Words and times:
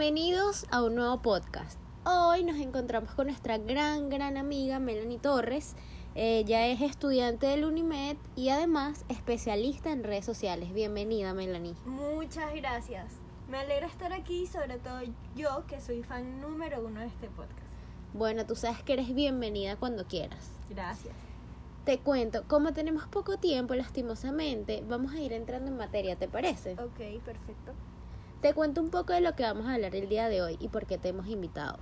Bienvenidos 0.00 0.64
a 0.70 0.82
un 0.82 0.94
nuevo 0.94 1.20
podcast. 1.20 1.78
Hoy 2.06 2.42
nos 2.42 2.56
encontramos 2.56 3.14
con 3.14 3.26
nuestra 3.26 3.58
gran, 3.58 4.08
gran 4.08 4.38
amiga 4.38 4.78
Melanie 4.78 5.18
Torres. 5.18 5.76
Ella 6.14 6.68
es 6.68 6.80
estudiante 6.80 7.48
del 7.48 7.66
UNIMED 7.66 8.16
y 8.34 8.48
además 8.48 9.04
especialista 9.10 9.92
en 9.92 10.02
redes 10.02 10.24
sociales. 10.24 10.72
Bienvenida, 10.72 11.34
Melanie. 11.34 11.74
Muchas 11.84 12.54
gracias. 12.54 13.12
Me 13.50 13.58
alegra 13.58 13.88
estar 13.88 14.14
aquí, 14.14 14.46
sobre 14.46 14.78
todo 14.78 15.00
yo, 15.36 15.66
que 15.66 15.82
soy 15.82 16.02
fan 16.02 16.40
número 16.40 16.82
uno 16.82 17.00
de 17.00 17.06
este 17.06 17.28
podcast. 17.28 17.60
Bueno, 18.14 18.46
tú 18.46 18.56
sabes 18.56 18.82
que 18.82 18.94
eres 18.94 19.14
bienvenida 19.14 19.76
cuando 19.76 20.06
quieras. 20.06 20.50
Gracias. 20.70 21.14
Te 21.84 21.98
cuento, 21.98 22.44
como 22.48 22.72
tenemos 22.72 23.06
poco 23.06 23.36
tiempo, 23.36 23.74
lastimosamente, 23.74 24.82
vamos 24.88 25.12
a 25.12 25.20
ir 25.20 25.34
entrando 25.34 25.70
en 25.70 25.76
materia, 25.76 26.16
¿te 26.16 26.26
parece? 26.26 26.72
Ok, 26.72 27.22
perfecto. 27.22 27.74
Te 28.40 28.54
cuento 28.54 28.80
un 28.80 28.88
poco 28.88 29.12
de 29.12 29.20
lo 29.20 29.36
que 29.36 29.42
vamos 29.42 29.66
a 29.66 29.74
hablar 29.74 29.94
el 29.94 30.08
día 30.08 30.30
de 30.30 30.40
hoy 30.40 30.56
y 30.60 30.68
por 30.68 30.86
qué 30.86 30.96
te 30.96 31.10
hemos 31.10 31.26
invitado. 31.26 31.78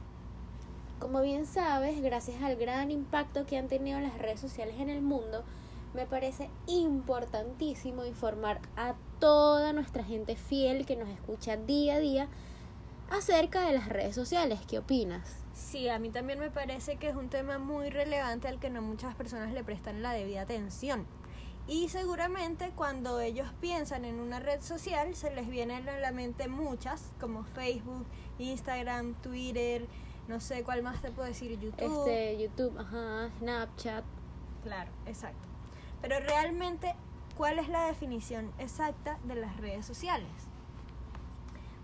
Como 0.98 1.20
bien 1.20 1.46
sabes, 1.46 2.02
gracias 2.02 2.42
al 2.42 2.56
gran 2.56 2.90
impacto 2.90 3.46
que 3.46 3.56
han 3.56 3.68
tenido 3.68 4.00
las 4.00 4.18
redes 4.18 4.40
sociales 4.40 4.74
en 4.80 4.88
el 4.88 5.00
mundo, 5.00 5.44
me 5.94 6.04
parece 6.04 6.50
importantísimo 6.66 8.04
informar 8.04 8.60
a 8.76 8.96
toda 9.20 9.72
nuestra 9.72 10.02
gente 10.02 10.34
fiel 10.34 10.84
que 10.84 10.96
nos 10.96 11.08
escucha 11.08 11.56
día 11.56 11.94
a 11.94 12.00
día 12.00 12.28
acerca 13.08 13.64
de 13.64 13.74
las 13.74 13.88
redes 13.88 14.16
sociales. 14.16 14.58
¿Qué 14.68 14.80
opinas? 14.80 15.44
Sí, 15.54 15.88
a 15.88 16.00
mí 16.00 16.10
también 16.10 16.40
me 16.40 16.50
parece 16.50 16.96
que 16.96 17.08
es 17.08 17.14
un 17.14 17.28
tema 17.28 17.58
muy 17.58 17.88
relevante 17.90 18.48
al 18.48 18.58
que 18.58 18.68
no 18.68 18.82
muchas 18.82 19.14
personas 19.14 19.52
le 19.52 19.62
prestan 19.62 20.02
la 20.02 20.12
debida 20.12 20.42
atención. 20.42 21.06
Y 21.68 21.90
seguramente 21.90 22.72
cuando 22.74 23.20
ellos 23.20 23.46
piensan 23.60 24.06
en 24.06 24.20
una 24.20 24.40
red 24.40 24.62
social 24.62 25.14
se 25.14 25.30
les 25.34 25.48
vienen 25.48 25.86
a 25.86 25.98
la 25.98 26.12
mente 26.12 26.48
muchas, 26.48 27.12
como 27.20 27.44
Facebook, 27.44 28.06
Instagram, 28.38 29.12
Twitter, 29.16 29.86
no 30.28 30.40
sé 30.40 30.64
cuál 30.64 30.82
más 30.82 31.02
te 31.02 31.10
puedo 31.10 31.28
decir, 31.28 31.58
YouTube. 31.60 32.06
Este, 32.06 32.38
YouTube, 32.38 32.78
ajá, 32.78 33.30
Snapchat. 33.38 34.04
Claro, 34.62 34.90
exacto. 35.04 35.46
Pero 36.00 36.20
realmente, 36.20 36.94
¿cuál 37.36 37.58
es 37.58 37.68
la 37.68 37.86
definición 37.86 38.50
exacta 38.58 39.18
de 39.24 39.34
las 39.34 39.56
redes 39.58 39.84
sociales? 39.84 40.28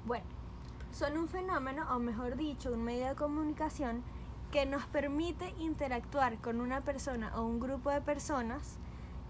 Bueno, 0.07 0.25
son 0.93 1.19
un 1.19 1.29
fenómeno, 1.29 1.87
o 1.95 1.99
mejor 1.99 2.37
dicho, 2.37 2.73
un 2.73 2.85
medio 2.85 3.09
de 3.09 3.15
comunicación 3.17 4.03
que 4.51 4.65
nos 4.65 4.87
permite 4.87 5.53
interactuar 5.59 6.39
con 6.39 6.61
una 6.61 6.83
persona 6.83 7.33
o 7.37 7.43
un 7.43 7.61
grupo 7.61 7.91
de 7.91 8.01
personas, 8.01 8.79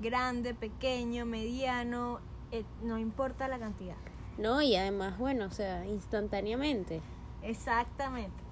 grande, 0.01 0.55
pequeño, 0.55 1.27
mediano, 1.27 2.21
eh, 2.51 2.65
no 2.83 2.99
importa 2.99 3.49
la 3.49 3.59
cantidad. 3.59 3.97
No, 4.39 4.61
y 4.63 4.75
además, 4.75 5.19
bueno, 5.19 5.47
o 5.47 5.51
sea, 5.51 5.87
instantáneamente. 5.87 7.01
Exactamente. 7.43 8.43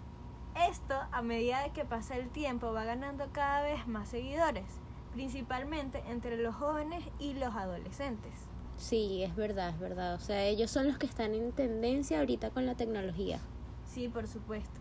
Esto, 0.69 0.95
a 1.13 1.23
medida 1.23 1.63
de 1.63 1.71
que 1.71 1.85
pasa 1.85 2.17
el 2.17 2.29
tiempo, 2.29 2.73
va 2.73 2.85
ganando 2.85 3.29
cada 3.33 3.63
vez 3.63 3.87
más 3.89 4.09
seguidores, 4.09 4.67
principalmente 5.13 6.03
entre 6.09 6.37
los 6.37 6.55
jóvenes 6.55 7.05
y 7.19 7.35
los 7.35 7.55
adolescentes. 7.55 8.33
Sí, 8.77 9.23
es 9.23 9.35
verdad, 9.35 9.71
es 9.71 9.79
verdad. 9.79 10.15
O 10.15 10.21
sea, 10.21 10.45
ellos 10.45 10.71
son 10.71 10.89
los 10.89 10.99
que 10.99 11.07
están 11.07 11.35
en 11.35 11.53
tendencia 11.53 12.21
ahorita 12.21 12.51
con 12.51 12.67
la 12.67 12.75
tecnología. 12.75 13.41
Sí, 13.87 14.09
por 14.09 14.29
supuesto. 14.29 14.81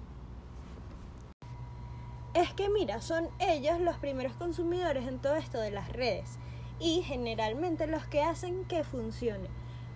Es 2.33 2.53
que 2.53 2.69
mira, 2.69 3.01
son 3.01 3.27
ellos 3.39 3.79
los 3.79 3.97
primeros 3.97 4.33
consumidores 4.33 5.07
en 5.07 5.19
todo 5.19 5.35
esto 5.35 5.59
de 5.59 5.71
las 5.71 5.91
redes 5.91 6.37
y 6.81 7.03
generalmente 7.03 7.85
los 7.85 8.05
que 8.07 8.23
hacen 8.23 8.65
que 8.65 8.83
funcione. 8.83 9.49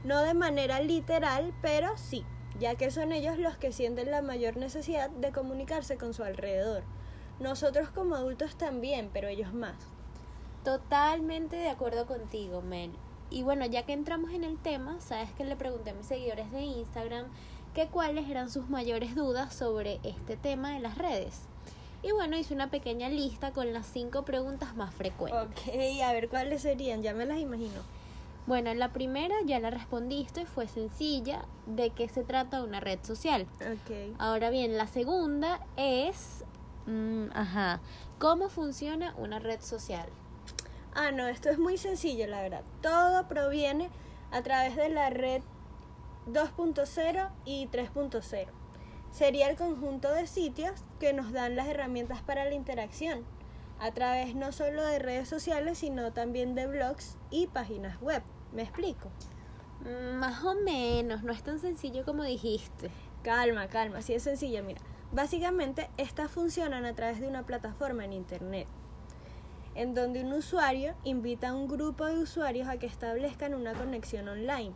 No 0.03 0.21
de 0.21 0.35
manera 0.35 0.79
literal, 0.79 1.53
pero 1.61 1.97
sí, 1.97 2.23
ya 2.59 2.75
que 2.75 2.91
son 2.91 3.11
ellos 3.11 3.39
los 3.39 3.57
que 3.57 3.71
sienten 3.71 4.11
la 4.11 4.21
mayor 4.21 4.55
necesidad 4.55 5.09
de 5.09 5.31
comunicarse 5.31 5.97
con 5.97 6.13
su 6.13 6.23
alrededor. 6.23 6.83
Nosotros 7.39 7.89
como 7.89 8.15
adultos 8.15 8.55
también, 8.55 9.09
pero 9.11 9.27
ellos 9.27 9.53
más. 9.53 9.75
Totalmente 10.63 11.55
de 11.55 11.69
acuerdo 11.69 12.05
contigo, 12.05 12.61
Mel. 12.61 12.91
Y 13.31 13.41
bueno, 13.41 13.65
ya 13.65 13.83
que 13.83 13.93
entramos 13.93 14.31
en 14.31 14.43
el 14.43 14.57
tema, 14.59 15.01
sabes 15.01 15.31
que 15.33 15.43
le 15.43 15.55
pregunté 15.55 15.89
a 15.89 15.95
mis 15.95 16.05
seguidores 16.05 16.51
de 16.51 16.61
Instagram 16.61 17.25
que 17.73 17.87
cuáles 17.87 18.29
eran 18.29 18.49
sus 18.49 18.69
mayores 18.69 19.15
dudas 19.15 19.53
sobre 19.53 19.99
este 20.03 20.37
tema 20.37 20.71
de 20.71 20.79
las 20.79 20.97
redes. 20.97 21.47
Y 22.05 22.11
bueno, 22.11 22.37
hice 22.37 22.53
una 22.53 22.69
pequeña 22.69 23.09
lista 23.09 23.51
con 23.51 23.73
las 23.73 23.87
cinco 23.87 24.25
preguntas 24.25 24.75
más 24.75 24.93
frecuentes. 24.93 25.41
Ok, 25.41 26.01
a 26.03 26.13
ver 26.13 26.29
cuáles 26.29 26.61
serían, 26.61 27.01
ya 27.01 27.15
me 27.15 27.25
las 27.25 27.39
imagino. 27.39 27.81
Bueno, 28.45 28.71
la 28.75 28.93
primera 28.93 29.33
ya 29.43 29.59
la 29.59 29.71
respondiste, 29.71 30.45
fue 30.45 30.67
sencilla, 30.67 31.45
¿de 31.65 31.89
qué 31.89 32.07
se 32.07 32.23
trata 32.23 32.63
una 32.63 32.79
red 32.79 32.99
social? 33.01 33.47
Ok. 33.59 34.19
Ahora 34.19 34.51
bien, 34.51 34.77
la 34.77 34.85
segunda 34.85 35.65
es, 35.77 36.43
mm, 36.85 37.29
ajá, 37.33 37.79
¿cómo 38.19 38.49
funciona 38.49 39.15
una 39.17 39.39
red 39.39 39.61
social? 39.61 40.07
Ah, 40.93 41.09
no, 41.09 41.25
esto 41.25 41.49
es 41.49 41.57
muy 41.57 41.79
sencillo, 41.79 42.27
la 42.27 42.43
verdad. 42.43 42.61
Todo 42.83 43.27
proviene 43.27 43.89
a 44.29 44.43
través 44.43 44.75
de 44.75 44.89
la 44.89 45.09
red 45.09 45.41
2.0 46.27 47.31
y 47.45 47.65
3.0. 47.65 48.45
Sería 49.15 49.49
el 49.49 49.55
conjunto 49.55 50.11
de 50.11 50.27
sitios 50.27 50.73
que 50.99 51.13
nos 51.13 51.31
dan 51.31 51.55
las 51.55 51.69
herramientas 51.69 52.21
para 52.21 52.43
la 52.43 52.53
interacción, 52.53 53.23
a 53.79 53.91
través 53.91 54.35
no 54.35 54.51
solo 54.51 54.83
de 54.83 54.99
redes 54.99 55.29
sociales, 55.29 55.77
sino 55.77 56.11
también 56.11 56.53
de 56.53 56.67
blogs 56.67 57.17
y 57.29 57.47
páginas 57.47 58.01
web. 58.01 58.21
¿Me 58.51 58.63
explico? 58.63 59.09
Mm, 59.85 60.17
Más 60.17 60.43
o 60.43 60.55
menos, 60.55 61.23
no 61.23 61.31
es 61.31 61.41
tan 61.43 61.59
sencillo 61.59 62.03
como 62.03 62.23
dijiste. 62.23 62.91
Calma, 63.23 63.67
calma, 63.67 64.01
sí 64.01 64.13
es 64.13 64.23
sencillo, 64.23 64.61
mira. 64.65 64.81
Básicamente, 65.13 65.89
estas 65.95 66.29
funcionan 66.29 66.83
a 66.83 66.93
través 66.93 67.21
de 67.21 67.29
una 67.29 67.45
plataforma 67.45 68.03
en 68.03 68.11
Internet, 68.11 68.67
en 69.75 69.93
donde 69.93 70.25
un 70.25 70.33
usuario 70.33 70.93
invita 71.05 71.51
a 71.51 71.55
un 71.55 71.69
grupo 71.69 72.03
de 72.03 72.17
usuarios 72.17 72.67
a 72.67 72.79
que 72.79 72.87
establezcan 72.87 73.53
una 73.53 73.75
conexión 73.75 74.27
online 74.27 74.73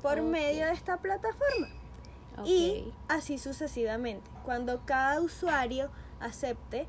por 0.00 0.22
medio 0.22 0.64
de 0.64 0.72
esta 0.72 0.96
plataforma. 0.96 1.81
Y 2.44 2.92
así 3.08 3.38
sucesivamente. 3.38 4.30
Cuando 4.44 4.80
cada 4.84 5.20
usuario 5.20 5.90
acepte 6.20 6.86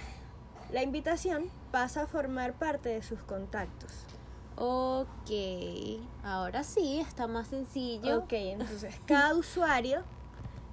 la 0.71 0.81
invitación, 0.83 1.49
pasa 1.71 2.03
a 2.03 2.07
formar 2.07 2.53
parte 2.53 2.89
de 2.89 3.03
sus 3.03 3.21
contactos. 3.23 3.91
Ok, 4.55 5.31
ahora 6.23 6.63
sí, 6.63 6.99
está 6.99 7.27
más 7.27 7.47
sencillo. 7.47 8.19
Ok, 8.19 8.33
entonces 8.33 8.95
cada 9.05 9.35
usuario 9.35 10.03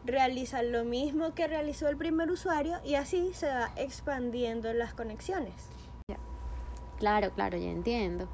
realiza 0.05 0.63
lo 0.63 0.85
mismo 0.85 1.35
que 1.35 1.47
realizó 1.47 1.89
el 1.89 1.97
primer 1.97 2.31
usuario 2.31 2.79
y 2.85 2.95
así 2.95 3.33
se 3.35 3.49
va 3.49 3.71
expandiendo 3.77 4.73
las 4.73 4.95
conexiones. 4.95 5.55
Claro, 6.99 7.31
claro, 7.31 7.57
ya 7.57 7.71
entiendo. 7.71 8.29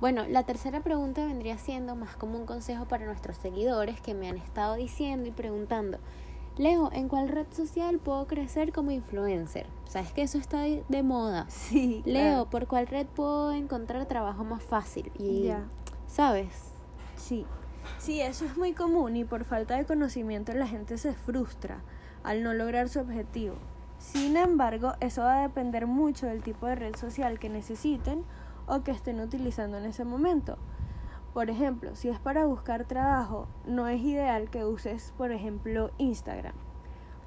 Bueno, 0.00 0.24
la 0.28 0.42
tercera 0.42 0.80
pregunta 0.80 1.24
vendría 1.24 1.56
siendo 1.58 1.94
más 1.96 2.16
como 2.16 2.38
un 2.38 2.46
consejo 2.46 2.86
para 2.86 3.06
nuestros 3.06 3.36
seguidores 3.36 4.00
que 4.00 4.14
me 4.14 4.28
han 4.28 4.36
estado 4.36 4.74
diciendo 4.74 5.28
y 5.28 5.32
preguntando, 5.32 5.98
Leo, 6.56 6.90
¿en 6.92 7.08
cuál 7.08 7.28
red 7.28 7.46
social 7.50 7.98
puedo 7.98 8.26
crecer 8.26 8.72
como 8.72 8.90
influencer? 8.90 9.66
Sabes 9.88 10.12
que 10.12 10.22
eso 10.22 10.38
está 10.38 10.60
de 10.62 11.02
moda. 11.02 11.46
Sí, 11.48 12.02
Leo, 12.04 12.46
¿por 12.50 12.66
cuál 12.66 12.86
red 12.86 13.06
puedo 13.06 13.52
encontrar 13.52 14.06
trabajo 14.06 14.44
más 14.44 14.62
fácil? 14.62 15.10
Y, 15.18 15.44
Ya. 15.44 15.64
¿sabes? 16.06 16.72
Sí. 17.16 17.46
Sí, 17.98 18.20
eso 18.20 18.44
es 18.44 18.56
muy 18.56 18.72
común 18.72 19.16
y 19.16 19.24
por 19.24 19.44
falta 19.44 19.76
de 19.76 19.84
conocimiento 19.84 20.52
la 20.52 20.66
gente 20.66 20.96
se 20.98 21.12
frustra 21.14 21.82
al 22.22 22.42
no 22.42 22.54
lograr 22.54 22.88
su 22.88 23.00
objetivo. 23.00 23.56
Sin 23.98 24.36
embargo, 24.36 24.92
eso 25.00 25.22
va 25.22 25.38
a 25.38 25.42
depender 25.48 25.86
mucho 25.86 26.26
del 26.26 26.42
tipo 26.42 26.66
de 26.66 26.74
red 26.74 26.96
social 26.96 27.38
que 27.38 27.48
necesiten 27.48 28.24
o 28.66 28.82
que 28.82 28.90
estén 28.90 29.20
utilizando 29.20 29.78
en 29.78 29.86
ese 29.86 30.04
momento. 30.04 30.58
Por 31.32 31.50
ejemplo, 31.50 31.96
si 31.96 32.08
es 32.08 32.20
para 32.20 32.46
buscar 32.46 32.84
trabajo, 32.84 33.48
no 33.66 33.88
es 33.88 34.00
ideal 34.00 34.50
que 34.50 34.64
uses, 34.64 35.12
por 35.18 35.32
ejemplo, 35.32 35.90
Instagram, 35.98 36.54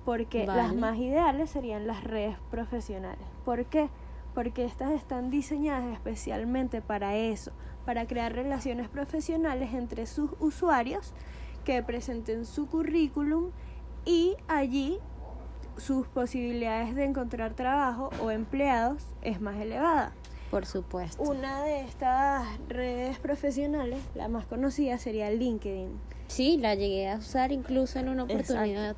porque 0.05 0.45
las 0.47 0.73
más 0.73 0.97
ideales 0.97 1.49
serían 1.49 1.87
las 1.87 2.03
redes 2.03 2.37
profesionales. 2.49 3.27
¿Por 3.43 3.65
qué? 3.65 3.89
Porque 4.33 4.63
estas 4.63 4.91
están 4.91 5.29
diseñadas 5.29 5.93
especialmente 5.93 6.81
para 6.81 7.15
eso, 7.17 7.51
para 7.85 8.07
crear 8.07 8.33
relaciones 8.33 8.87
profesionales 8.87 9.73
entre 9.73 10.05
sus 10.05 10.31
usuarios 10.39 11.13
que 11.65 11.83
presenten 11.83 12.45
su 12.45 12.67
currículum 12.67 13.51
y 14.05 14.37
allí 14.47 14.99
sus 15.75 16.07
posibilidades 16.07 16.95
de 16.95 17.03
encontrar 17.03 17.55
trabajo 17.55 18.09
o 18.21 18.31
empleados 18.31 19.05
es 19.21 19.41
más 19.41 19.57
elevada. 19.57 20.13
Por 20.51 20.65
supuesto. 20.65 21.21
Una 21.21 21.63
de 21.63 21.81
estas 21.81 22.47
redes 22.69 23.19
profesionales, 23.19 23.99
la 24.15 24.27
más 24.27 24.45
conocida, 24.45 24.97
sería 24.97 25.29
LinkedIn. 25.29 25.89
Sí, 26.27 26.57
la 26.57 26.75
llegué 26.75 27.09
a 27.09 27.17
usar 27.17 27.51
incluso 27.51 27.99
en 27.99 28.09
una 28.09 28.23
Exacto. 28.23 28.53
oportunidad. 28.53 28.95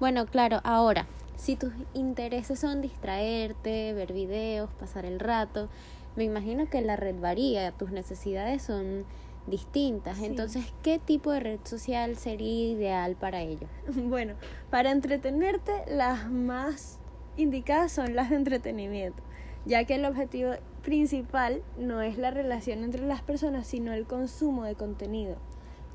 Bueno, 0.00 0.26
claro, 0.26 0.60
ahora, 0.64 1.06
si 1.36 1.56
tus 1.56 1.72
intereses 1.94 2.58
son 2.58 2.82
distraerte, 2.82 3.92
ver 3.92 4.12
videos, 4.12 4.70
pasar 4.78 5.04
el 5.04 5.20
rato, 5.20 5.68
me 6.16 6.24
imagino 6.24 6.68
que 6.68 6.80
la 6.80 6.96
red 6.96 7.18
varía, 7.20 7.72
tus 7.72 7.90
necesidades 7.90 8.62
son 8.62 9.04
distintas. 9.46 10.18
Sí. 10.18 10.26
Entonces, 10.26 10.64
¿qué 10.82 10.98
tipo 10.98 11.30
de 11.32 11.40
red 11.40 11.60
social 11.64 12.16
sería 12.16 12.72
ideal 12.72 13.16
para 13.16 13.42
ello? 13.42 13.66
Bueno, 13.94 14.34
para 14.70 14.90
entretenerte, 14.90 15.72
las 15.88 16.30
más 16.30 16.98
indicadas 17.36 17.92
son 17.92 18.14
las 18.14 18.30
de 18.30 18.36
entretenimiento, 18.36 19.22
ya 19.64 19.84
que 19.84 19.96
el 19.96 20.04
objetivo 20.04 20.52
principal 20.82 21.62
no 21.78 22.02
es 22.02 22.18
la 22.18 22.30
relación 22.30 22.84
entre 22.84 23.06
las 23.06 23.22
personas, 23.22 23.66
sino 23.66 23.92
el 23.92 24.06
consumo 24.06 24.64
de 24.64 24.74
contenido. 24.74 25.36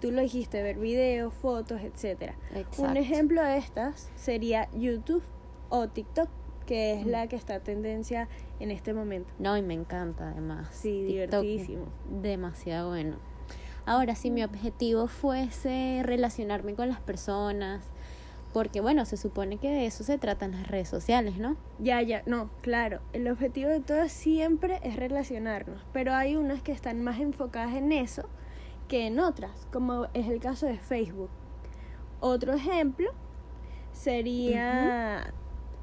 Tú 0.01 0.11
lo 0.11 0.21
dijiste, 0.21 0.63
ver 0.63 0.79
videos, 0.79 1.33
fotos, 1.33 1.81
etc. 1.81 2.33
Un 2.51 2.57
Exacto. 2.57 2.99
ejemplo 2.99 3.43
de 3.43 3.57
estas 3.57 4.11
sería 4.15 4.69
YouTube 4.73 5.23
o 5.69 5.87
TikTok, 5.89 6.29
que 6.65 6.93
es 6.93 7.05
la 7.05 7.27
que 7.27 7.35
está 7.35 7.59
tendencia 7.59 8.29
en 8.59 8.71
este 8.71 8.93
momento. 8.93 9.29
No, 9.39 9.57
y 9.57 9.61
me 9.61 9.73
encanta 9.73 10.29
además. 10.29 10.69
Sí, 10.71 11.05
TikTok, 11.07 11.41
divertidísimo. 11.41 11.85
Demasiado 12.21 12.89
bueno. 12.89 13.17
Ahora, 13.85 14.15
si 14.15 14.29
mi 14.29 14.43
objetivo 14.43 15.07
fuese 15.07 16.01
relacionarme 16.03 16.75
con 16.75 16.89
las 16.89 17.01
personas, 17.01 17.83
porque 18.53 18.81
bueno, 18.81 19.05
se 19.05 19.17
supone 19.17 19.57
que 19.57 19.69
de 19.69 19.85
eso 19.85 20.03
se 20.03 20.17
tratan 20.17 20.51
las 20.51 20.67
redes 20.67 20.89
sociales, 20.89 21.37
¿no? 21.37 21.55
Ya, 21.77 22.01
ya, 22.01 22.23
no, 22.25 22.49
claro, 22.61 23.01
el 23.13 23.27
objetivo 23.27 23.69
de 23.69 23.79
todas 23.79 24.11
siempre 24.11 24.79
es 24.83 24.95
relacionarnos, 24.95 25.85
pero 25.93 26.13
hay 26.13 26.35
unas 26.35 26.61
que 26.61 26.71
están 26.71 27.03
más 27.03 27.19
enfocadas 27.19 27.75
en 27.75 27.91
eso 27.91 28.27
que 28.89 29.07
en 29.07 29.19
otras, 29.19 29.67
como 29.71 30.07
es 30.13 30.27
el 30.27 30.39
caso 30.39 30.65
de 30.65 30.77
Facebook. 30.77 31.29
Otro 32.19 32.53
ejemplo 32.53 33.11
sería 33.93 35.31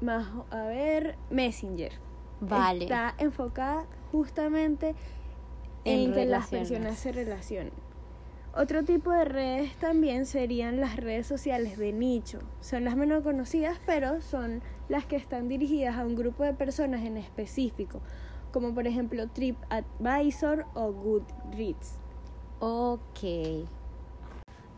más, 0.01 0.27
a 0.51 0.63
ver, 0.63 1.17
Messenger. 1.31 1.93
Vale. 2.41 2.83
Está 2.83 3.15
enfocada 3.17 3.87
justamente 4.11 4.93
En 5.85 6.01
en, 6.01 6.13
que 6.13 6.25
las 6.25 6.47
personas 6.47 6.99
se 6.99 7.11
relacionen. 7.11 7.73
Otro 8.59 8.83
tipo 8.83 9.11
de 9.11 9.23
redes 9.23 9.75
también 9.75 10.25
serían 10.25 10.81
las 10.81 10.95
redes 10.95 11.27
sociales 11.27 11.77
de 11.77 11.93
nicho. 11.93 12.39
Son 12.59 12.85
las 12.85 12.95
menos 12.95 13.21
conocidas, 13.21 13.77
pero 13.85 14.19
son 14.19 14.63
las 14.89 15.05
que 15.05 15.15
están 15.15 15.47
dirigidas 15.47 15.95
a 15.95 16.03
un 16.03 16.15
grupo 16.15 16.43
de 16.43 16.55
personas 16.55 17.05
en 17.05 17.17
específico, 17.17 18.01
como 18.51 18.73
por 18.73 18.87
ejemplo 18.87 19.27
TripAdvisor 19.27 20.65
o 20.73 20.91
Goodreads. 20.91 21.99
Ok. 22.59 23.69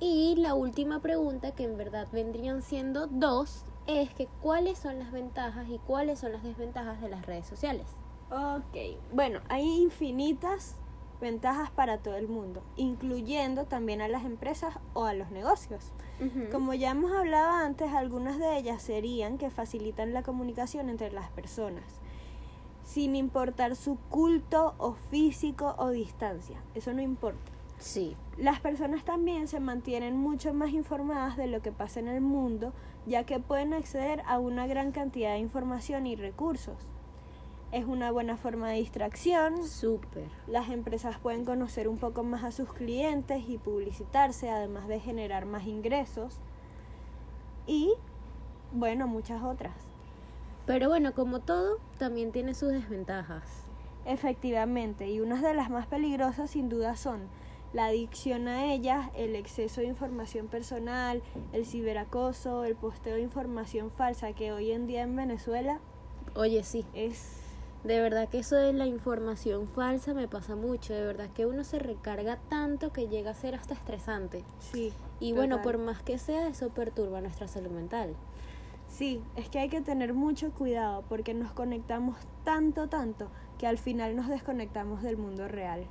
Y 0.02 0.36
la 0.36 0.56
última 0.56 1.02
pregunta, 1.02 1.52
que 1.52 1.64
en 1.64 1.78
verdad 1.78 2.10
vendrían 2.12 2.62
siendo 2.62 3.08
dos, 3.08 3.64
es 3.88 4.14
que 4.14 4.28
cuáles 4.42 4.78
son 4.78 5.00
las 5.00 5.14
ventajas 5.14 5.70
y 5.70 5.78
cuáles 5.80 6.20
son 6.20 6.34
las 6.34 6.44
desventajas 6.44 7.00
de 7.00 7.08
las 7.08 7.26
redes 7.26 7.48
sociales. 7.48 7.88
Ok, 8.30 9.00
bueno, 9.14 9.40
hay 9.48 9.64
infinitas 9.64 10.76
ventajas 11.19 11.69
para 11.71 11.98
todo 12.00 12.16
el 12.16 12.27
mundo, 12.27 12.62
incluyendo 12.75 13.66
también 13.66 14.01
a 14.01 14.07
las 14.07 14.25
empresas 14.25 14.75
o 14.94 15.06
a 15.06 15.13
los 15.13 15.31
negocios. 15.31 15.92
Como 16.51 16.74
ya 16.74 16.92
hemos 16.92 17.13
hablado 17.13 17.51
antes, 17.51 17.94
algunas 17.94 18.39
de 18.39 18.57
ellas 18.57 18.81
serían 18.81 19.38
que 19.38 19.50
facilitan 19.50 20.13
la 20.13 20.21
comunicación 20.21 20.89
entre 20.89 21.12
las 21.12 21.30
personas, 21.30 21.86
sin 22.83 23.16
importar 23.16 23.75
su 23.77 23.98
culto 24.10 24.75
o 24.77 24.95
físico 25.10 25.75
o 25.77 25.89
distancia. 25.89 26.57
Eso 26.75 26.94
no 26.94 27.01
importa. 27.01 27.51
Sí. 27.77 28.18
Las 28.38 28.60
personas 28.60 29.06
también 29.06 29.48
se 29.48 29.62
mantienen 29.62 30.18
mucho 30.18 30.54
más 30.54 30.71
informadas 30.71 31.38
de 31.38 31.48
lo 31.48 31.62
que 31.62 31.71
pasa 31.71 32.01
en 32.01 32.10
el 32.10 32.19
mundo, 32.19 32.74
ya 33.06 33.25
que 33.25 33.39
pueden 33.39 33.74
acceder 33.74 34.21
a 34.27 34.39
una 34.39 34.68
gran 34.68 34.92
cantidad 34.92 35.33
de 35.33 35.39
información 35.39 36.06
y 36.06 36.18
recursos. 36.18 36.75
Es 37.71 37.86
una 37.86 38.12
buena 38.12 38.36
forma 38.36 38.69
de 38.69 38.77
distracción, 38.77 39.63
Súper. 39.63 40.25
las 40.48 40.69
empresas 40.69 41.19
pueden 41.19 41.45
conocer 41.45 41.88
un 41.88 41.98
poco 41.98 42.24
más 42.24 42.44
a 42.44 42.51
sus 42.51 42.74
clientes 42.74 43.44
y 43.48 43.60
publicitarse, 43.60 44.50
además 44.50 44.88
de 44.88 45.00
generar 45.00 45.45
más 45.45 45.68
ingresos. 45.68 46.38
Y, 47.68 47.94
bueno, 48.71 49.07
muchas 49.07 49.44
otras. 49.44 49.75
Pero 50.66 50.89
bueno, 50.89 51.13
como 51.13 51.42
todo, 51.42 51.77
también 52.00 52.31
tiene 52.31 52.56
sus 52.56 52.69
desventajas. 52.69 53.44
Efectivamente, 54.06 55.10
y 55.10 55.19
unas 55.19 55.44
de 55.44 55.54
las 55.54 55.69
más 55.69 55.86
peligrosas 55.86 56.50
sin 56.50 56.69
duda 56.69 56.95
son 56.95 57.27
la 57.74 57.86
adicción 57.86 58.48
a 58.48 58.74
ellas, 58.74 59.12
el 59.16 59.36
exceso 59.36 59.81
de 59.81 59.88
información 59.88 60.48
personal, 60.48 61.21
el 61.54 61.68
ciberacoso, 61.68 62.63
el 62.63 62.75
posteo 62.75 63.16
de 63.16 63.21
información 63.21 63.92
falsa 63.92 64.33
que 64.33 64.51
hoy 64.51 64.71
en 64.71 64.88
día 64.88 65.04
en 65.04 65.16
Venezuela 65.16 65.80
Oye, 66.36 66.63
sí. 66.63 66.86
es... 66.94 67.39
De 67.84 68.02
verdad 68.02 68.28
que 68.28 68.40
eso 68.40 68.58
de 68.58 68.74
la 68.74 68.88
información 68.88 69.68
falsa 69.68 70.14
me 70.14 70.28
pasa 70.28 70.56
mucho. 70.56 70.94
De 70.94 71.06
verdad 71.06 71.30
que 71.34 71.46
uno 71.46 71.64
se 71.64 71.80
recarga 71.80 72.38
tanto 72.50 72.92
que 72.92 73.08
llega 73.08 73.31
a 73.31 73.36
ser 73.36 73.56
hasta 73.56 73.74
estresante. 73.74 74.44
Sí. 74.60 74.92
Y 75.20 75.31
bueno, 75.31 75.62
por 75.62 75.78
más 75.78 76.02
que 76.04 76.18
sea, 76.18 76.48
eso 76.48 76.70
perturba 76.70 77.22
nuestra 77.22 77.48
salud 77.48 77.72
mental. 77.72 78.16
Sí, 78.90 79.22
es 79.36 79.50
que 79.50 79.60
hay 79.60 79.70
que 79.70 79.81
tener 79.81 80.14
mucho 80.14 80.52
cuidado 80.52 81.04
porque 81.08 81.34
nos 81.34 81.54
conectamos 81.54 82.18
tanto, 82.44 82.90
tanto, 82.90 83.30
que 83.58 83.68
al 83.68 83.78
final 83.78 84.16
nos 84.16 84.28
desconectamos 84.28 85.04
del 85.04 85.16
mundo 85.16 85.48
real. 85.48 85.86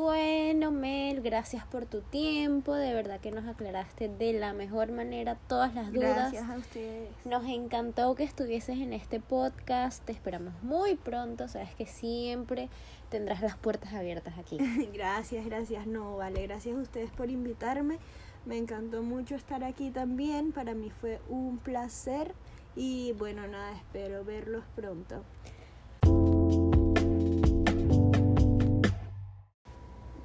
Bueno, 0.00 0.70
Mel, 0.70 1.20
gracias 1.20 1.66
por 1.66 1.84
tu 1.84 2.00
tiempo. 2.00 2.74
De 2.74 2.94
verdad 2.94 3.20
que 3.20 3.30
nos 3.30 3.46
aclaraste 3.46 4.08
de 4.08 4.32
la 4.32 4.54
mejor 4.54 4.90
manera 4.90 5.34
todas 5.34 5.74
las 5.74 5.92
dudas. 5.92 6.32
Gracias 6.32 6.48
a 6.48 6.56
ustedes. 6.56 7.10
Nos 7.26 7.44
encantó 7.44 8.14
que 8.14 8.24
estuvieses 8.24 8.78
en 8.78 8.94
este 8.94 9.20
podcast. 9.20 10.02
Te 10.02 10.12
esperamos 10.12 10.54
muy 10.62 10.94
pronto. 10.94 11.46
Sabes 11.46 11.74
que 11.74 11.84
siempre 11.84 12.70
tendrás 13.10 13.42
las 13.42 13.58
puertas 13.58 13.92
abiertas 13.92 14.38
aquí. 14.38 14.56
Gracias, 14.94 15.44
gracias. 15.44 15.86
No, 15.86 16.16
vale, 16.16 16.46
gracias 16.46 16.74
a 16.74 16.80
ustedes 16.80 17.10
por 17.10 17.28
invitarme. 17.28 17.98
Me 18.46 18.56
encantó 18.56 19.02
mucho 19.02 19.34
estar 19.34 19.62
aquí 19.62 19.90
también. 19.90 20.52
Para 20.52 20.72
mí 20.72 20.88
fue 20.88 21.20
un 21.28 21.58
placer. 21.58 22.32
Y 22.74 23.12
bueno, 23.18 23.46
nada, 23.46 23.72
espero 23.76 24.24
verlos 24.24 24.64
pronto. 24.74 25.22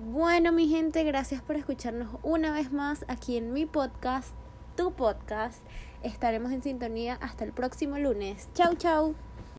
Bueno, 0.10 0.54
mi 0.54 0.70
gente, 0.70 1.04
gracias 1.04 1.42
por 1.42 1.58
escucharnos 1.58 2.08
una 2.24 2.54
vez 2.54 2.72
más 2.72 3.04
aquí 3.10 3.36
en 3.36 3.52
mi 3.52 3.66
podcast, 3.66 4.30
tu 4.78 4.94
podcast. 4.94 5.62
Estaremos 6.02 6.54
en 6.54 6.64
sintonía 6.64 7.16
hasta 7.16 7.44
el 7.44 7.52
próximo 7.52 7.98
lunes. 7.98 8.48
Chau, 8.54 8.74
chau. 8.76 9.16